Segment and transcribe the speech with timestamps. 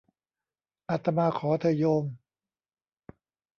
[0.89, 2.05] อาตมาขอเถอะโยม